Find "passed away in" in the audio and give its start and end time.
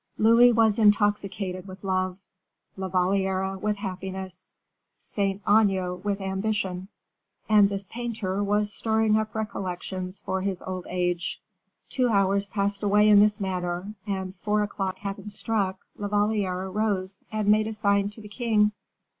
12.49-13.19